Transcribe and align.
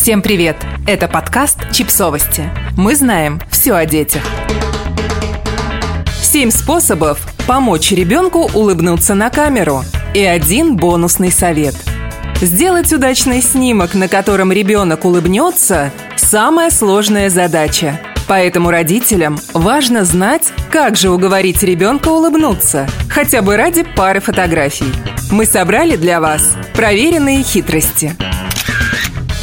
Всем 0.00 0.22
привет! 0.22 0.56
Это 0.86 1.08
подкаст 1.08 1.58
«Чипсовости». 1.72 2.44
Мы 2.74 2.96
знаем 2.96 3.38
все 3.50 3.74
о 3.74 3.84
детях. 3.84 4.22
Семь 6.22 6.50
способов 6.50 7.20
помочь 7.46 7.92
ребенку 7.92 8.50
улыбнуться 8.54 9.14
на 9.14 9.28
камеру. 9.28 9.84
И 10.14 10.24
один 10.24 10.76
бонусный 10.76 11.30
совет. 11.30 11.74
Сделать 12.40 12.90
удачный 12.94 13.42
снимок, 13.42 13.92
на 13.92 14.08
котором 14.08 14.50
ребенок 14.52 15.04
улыбнется– 15.04 15.92
самая 16.16 16.70
сложная 16.70 17.28
задача. 17.28 18.00
Поэтому 18.26 18.70
родителям 18.70 19.38
важно 19.52 20.06
знать, 20.06 20.50
как 20.70 20.96
же 20.96 21.10
уговорить 21.10 21.62
ребенка 21.62 22.08
улыбнуться, 22.08 22.88
хотя 23.10 23.42
бы 23.42 23.58
ради 23.58 23.82
пары 23.82 24.20
фотографий. 24.20 24.94
Мы 25.30 25.44
собрали 25.44 25.96
для 25.96 26.22
вас 26.22 26.56
проверенные 26.72 27.42
хитрости– 27.42 28.16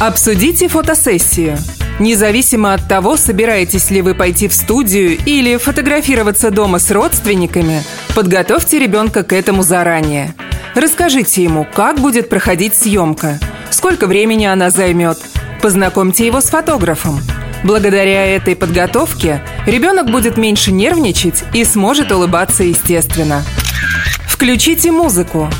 Обсудите 0.00 0.68
фотосессию. 0.68 1.58
Независимо 1.98 2.72
от 2.72 2.86
того, 2.86 3.16
собираетесь 3.16 3.90
ли 3.90 4.00
вы 4.00 4.14
пойти 4.14 4.46
в 4.46 4.54
студию 4.54 5.18
или 5.26 5.56
фотографироваться 5.56 6.52
дома 6.52 6.78
с 6.78 6.92
родственниками, 6.92 7.82
подготовьте 8.14 8.78
ребенка 8.78 9.24
к 9.24 9.32
этому 9.32 9.62
заранее. 9.62 10.34
Расскажите 10.76 11.42
ему, 11.42 11.66
как 11.74 11.98
будет 11.98 12.28
проходить 12.28 12.76
съемка, 12.76 13.40
сколько 13.70 14.06
времени 14.06 14.44
она 14.46 14.70
займет. 14.70 15.18
Познакомьте 15.60 16.24
его 16.24 16.40
с 16.40 16.50
фотографом. 16.50 17.18
Благодаря 17.64 18.24
этой 18.24 18.54
подготовке 18.54 19.42
ребенок 19.66 20.12
будет 20.12 20.36
меньше 20.36 20.70
нервничать 20.70 21.42
и 21.52 21.64
сможет 21.64 22.12
улыбаться 22.12 22.62
естественно. 22.62 23.42
Включите 24.28 24.92
музыку. 24.92 25.50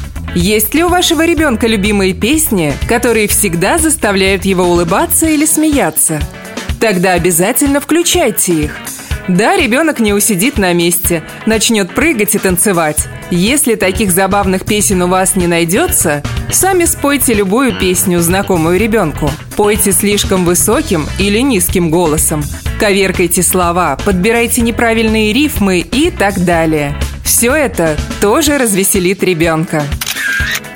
Есть 0.41 0.73
ли 0.73 0.85
у 0.85 0.89
вашего 0.89 1.27
ребенка 1.27 1.67
любимые 1.67 2.15
песни, 2.15 2.73
которые 2.87 3.27
всегда 3.27 3.77
заставляют 3.77 4.45
его 4.45 4.63
улыбаться 4.63 5.27
или 5.27 5.45
смеяться? 5.45 6.21
Тогда 6.81 7.15
обязательно 7.15 7.81
включайте 7.81 8.53
их. 8.53 8.77
Да, 9.27 9.57
ребенок 9.57 9.99
не 9.99 10.13
усидит 10.13 10.57
на 10.57 10.73
месте, 10.75 11.25
начнет 11.45 11.93
прыгать 11.93 12.37
и 12.37 12.39
танцевать. 12.39 13.09
Если 13.33 13.75
таких 13.75 14.13
забавных 14.13 14.65
песен 14.65 15.03
у 15.03 15.09
вас 15.09 15.35
не 15.35 15.49
найдется, 15.49 16.23
сами 16.53 16.85
спойте 16.85 17.35
любую 17.35 17.77
песню, 17.77 18.21
знакомую 18.21 18.79
ребенку. 18.79 19.29
Пойте 19.57 19.91
слишком 19.91 20.45
высоким 20.45 21.09
или 21.19 21.41
низким 21.41 21.91
голосом. 21.91 22.45
Коверкайте 22.79 23.43
слова, 23.43 23.99
подбирайте 24.05 24.61
неправильные 24.61 25.33
рифмы 25.33 25.81
и 25.81 26.13
так 26.13 26.45
далее. 26.45 26.97
Все 27.25 27.53
это 27.53 27.97
тоже 28.21 28.57
развеселит 28.57 29.25
ребенка. 29.25 29.83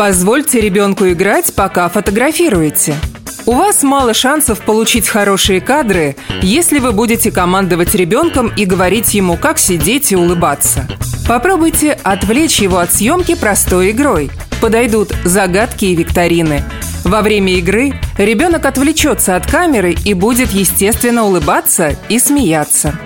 Позвольте 0.04 0.60
ребенку 0.60 1.06
играть, 1.06 1.54
пока 1.54 1.88
фотографируете. 1.88 2.96
У 3.46 3.52
вас 3.52 3.84
мало 3.84 4.14
шансов 4.14 4.58
получить 4.58 5.06
хорошие 5.06 5.60
кадры, 5.60 6.16
если 6.40 6.80
вы 6.80 6.90
будете 6.90 7.30
командовать 7.30 7.94
ребенком 7.94 8.48
и 8.56 8.64
говорить 8.64 9.14
ему, 9.14 9.36
как 9.36 9.60
сидеть 9.60 10.10
и 10.10 10.16
улыбаться. 10.16 10.88
Попробуйте 11.28 11.92
отвлечь 12.02 12.58
его 12.58 12.78
от 12.78 12.92
съемки 12.92 13.36
простой 13.36 13.92
игрой. 13.92 14.32
Подойдут 14.60 15.14
загадки 15.22 15.84
и 15.84 15.94
викторины. 15.94 16.64
Во 17.04 17.22
время 17.22 17.54
игры 17.54 17.94
ребенок 18.18 18.66
отвлечется 18.66 19.36
от 19.36 19.48
камеры 19.48 19.94
и 20.04 20.14
будет 20.14 20.50
естественно 20.50 21.22
улыбаться 21.22 21.94
и 22.08 22.18
смеяться. 22.18 22.98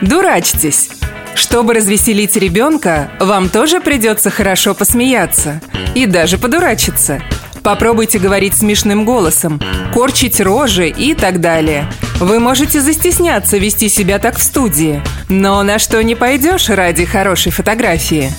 Дурачьтесь! 0.00 0.88
Чтобы 1.34 1.74
развеселить 1.74 2.36
ребенка, 2.36 3.10
вам 3.20 3.48
тоже 3.48 3.80
придется 3.80 4.30
хорошо 4.30 4.74
посмеяться 4.74 5.60
и 5.94 6.06
даже 6.06 6.38
подурачиться. 6.38 7.20
Попробуйте 7.62 8.18
говорить 8.18 8.54
смешным 8.54 9.04
голосом, 9.04 9.60
корчить 9.92 10.40
рожи 10.40 10.88
и 10.88 11.14
так 11.14 11.40
далее. 11.40 11.90
Вы 12.20 12.38
можете 12.38 12.80
застесняться 12.80 13.56
вести 13.56 13.88
себя 13.88 14.18
так 14.18 14.38
в 14.38 14.42
студии, 14.42 15.02
но 15.28 15.62
на 15.62 15.78
что 15.78 16.02
не 16.02 16.14
пойдешь 16.14 16.68
ради 16.68 17.04
хорошей 17.04 17.52
фотографии. 17.52 18.30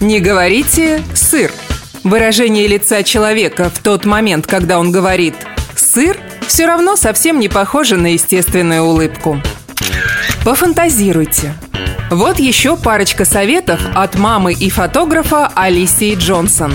Не 0.00 0.20
говорите 0.20 1.02
«сыр». 1.14 1.52
Выражение 2.04 2.66
лица 2.66 3.02
человека 3.02 3.70
в 3.74 3.80
тот 3.80 4.06
момент, 4.06 4.46
когда 4.46 4.78
он 4.78 4.92
говорит 4.92 5.34
«сыр», 5.76 6.16
все 6.46 6.66
равно 6.66 6.96
совсем 6.96 7.38
не 7.40 7.48
похоже 7.48 7.96
на 7.96 8.14
естественную 8.14 8.82
улыбку. 8.82 9.42
Пофантазируйте– 10.48 11.52
вот 12.10 12.38
еще 12.38 12.78
парочка 12.78 13.26
советов 13.26 13.80
от 13.94 14.14
мамы 14.14 14.54
и 14.54 14.70
фотографа 14.70 15.52
Алисии 15.54 16.14
Джонсон. 16.14 16.72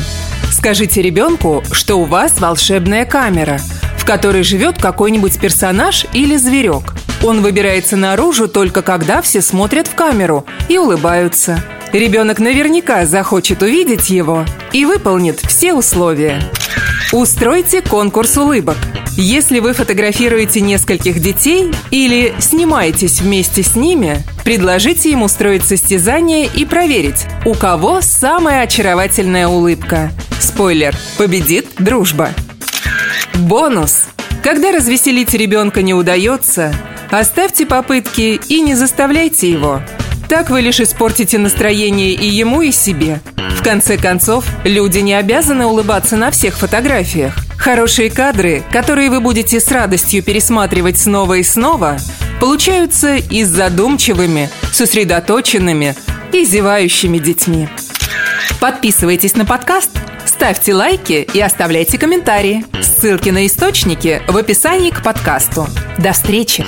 Скажите 0.52 1.02
ребенку, 1.02 1.64
что 1.72 1.96
у 1.96 2.04
вас 2.04 2.40
волшебная 2.40 3.06
камера, 3.06 3.60
в 3.98 4.06
которой 4.06 4.44
живет 4.44 4.80
какой-нибудь 4.80 5.40
персонаж 5.40 6.06
или 6.14 6.36
зверек. 6.36 6.94
Он 7.24 7.42
выбирается 7.42 7.98
наружу 7.98 8.48
только 8.48 8.84
когда 8.84 9.24
все 9.24 9.42
смотрят 9.42 9.88
в 9.88 9.96
камеру 9.96 10.46
и 10.70 10.78
улыбаются. 10.78 11.60
Ребенок 11.94 12.38
наверняка 12.38 13.08
захочет 13.08 13.64
увидеть 13.64 14.12
его 14.12 14.46
и 14.72 14.86
выполнит 14.86 15.40
все 15.40 15.74
условия. 15.74 16.44
Устройте 17.14 17.82
конкурс 17.82 18.36
улыбок– 18.38 18.78
если 19.16 19.60
вы 19.60 19.74
фотографируете 19.74 20.60
нескольких 20.60 21.20
детей 21.20 21.72
или 21.92 22.34
снимаетесь 22.40 23.22
вместе 23.22 23.62
с 23.62 23.76
ними, 23.76 24.24
предложите 24.44 25.12
им 25.12 25.22
устроить 25.22 25.64
состязание 25.64 26.48
и 26.48 26.66
проверить, 26.66 27.28
у 27.46 27.54
кого 27.54 28.02
самая 28.02 28.64
очаровательная 28.64 29.48
улыбка. 29.48 30.12
Спойлер– 30.40 30.96
победит 31.20 31.68
дружба. 31.78 32.32
Бонус! 33.36 34.06
Когда 34.42 34.72
развеселить 34.72 35.36
ребенка 35.36 35.84
не 35.84 35.94
удается, 35.94 36.74
оставьте 37.12 37.68
попытки 37.68 38.42
и 38.50 38.62
не 38.62 38.74
заставляйте 38.74 39.52
его. 39.52 39.82
Так 40.34 40.50
вы 40.50 40.62
лишь 40.62 40.80
испортите 40.80 41.38
настроение 41.38 42.14
и 42.14 42.26
ему, 42.26 42.64
и 42.64 42.72
себе. 42.72 43.22
В 43.38 43.62
конце 43.62 43.98
концов, 43.98 44.44
люди 44.64 44.98
не 44.98 45.14
обязаны 45.14 45.68
улыбаться 45.68 46.18
на 46.18 46.32
всех 46.32 46.58
фотографиях. 46.58 47.36
Хорошие 47.56 48.10
кадры, 48.10 48.64
которые 48.72 49.12
вы 49.12 49.20
будете 49.20 49.60
с 49.60 49.70
радостью 49.70 50.24
пересматривать 50.24 50.98
снова 50.98 51.36
и 51.36 51.44
снова, 51.44 51.98
получаются 52.40 53.18
и 53.18 53.44
с 53.44 53.48
задумчивыми, 53.48 54.50
сосредоточенными 54.72 55.96
и 56.32 56.46
зевающими 56.46 57.20
детьми. 57.20 57.70
Подписывайтесь 58.60 59.36
на 59.36 59.46
подкаст, 59.46 59.92
ставьте 60.26 60.74
лайки 60.74 61.28
и 61.32 61.40
оставляйте 61.42 62.00
комментарии. 62.00 62.66
Ссылки 62.82 63.30
на 63.30 63.46
источники 63.46 64.24
в 64.28 64.36
описании 64.36 64.90
к 64.90 65.04
подкасту. 65.04 65.68
До 66.00 66.12
встречи! 66.12 66.66